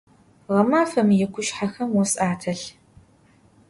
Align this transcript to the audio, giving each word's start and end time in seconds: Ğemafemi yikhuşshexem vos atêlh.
Ğemafemi 0.53 1.15
yikhuşshexem 1.19 1.89
vos 1.95 2.13
atêlh. 2.29 2.65